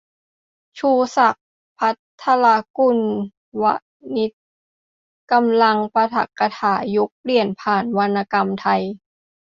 [0.79, 1.45] ชูศักดิ์
[1.79, 1.89] ภั
[2.21, 2.45] ทร
[2.77, 2.99] กุล
[3.63, 3.65] ว
[4.15, 4.41] ณิชย์
[5.31, 8.81] กำลังปาฐกถา ยุคเปลี่ยนผ่านวรรณกรรมไทย